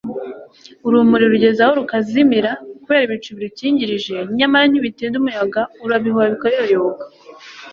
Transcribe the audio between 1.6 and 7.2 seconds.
aho rukazimira, kubera ibicu birukingirije, nyamara ntibitinda umuyaga urabihuha, bikayoyoka